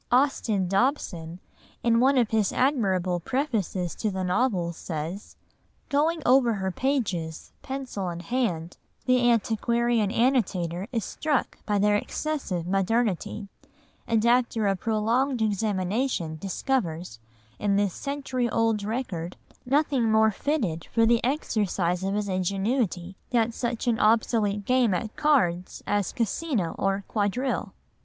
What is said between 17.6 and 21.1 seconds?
this century old record, nothing more fitted for